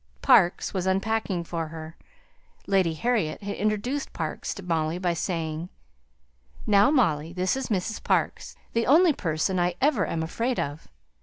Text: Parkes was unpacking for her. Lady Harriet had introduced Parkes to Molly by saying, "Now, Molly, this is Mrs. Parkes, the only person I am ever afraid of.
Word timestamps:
Parkes 0.23 0.73
was 0.73 0.87
unpacking 0.87 1.43
for 1.43 1.67
her. 1.67 1.95
Lady 2.65 2.95
Harriet 2.95 3.43
had 3.43 3.55
introduced 3.55 4.13
Parkes 4.13 4.55
to 4.55 4.63
Molly 4.63 4.97
by 4.97 5.13
saying, 5.13 5.69
"Now, 6.65 6.89
Molly, 6.89 7.33
this 7.33 7.55
is 7.55 7.67
Mrs. 7.69 8.03
Parkes, 8.03 8.55
the 8.73 8.87
only 8.87 9.13
person 9.13 9.59
I 9.59 9.75
am 9.79 9.79
ever 9.79 10.05
afraid 10.05 10.59
of. 10.59 10.87